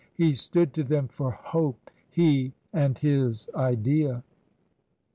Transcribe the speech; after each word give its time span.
He 0.15 0.33
stood 0.33 0.73
to 0.73 0.83
them 0.83 1.07
for 1.07 1.29
hope— 1.29 1.91
he 2.19 2.53
and 2.73 2.97
his 2.97 3.47
Idea. 3.53 4.23